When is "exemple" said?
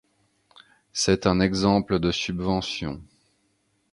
1.39-1.99